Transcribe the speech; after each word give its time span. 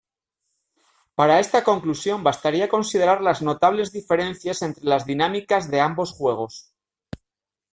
Para 1.13 1.39
esta 1.39 1.63
conclusión 1.63 2.23
bastaría 2.23 2.67
considerar 2.75 3.21
las 3.21 3.43
notables 3.43 3.91
diferencias 3.91 4.63
entre 4.63 4.83
las 4.85 5.05
dinámicas 5.05 5.69
de 5.69 5.79
ambos 5.79 6.09
juegos. 6.11 6.73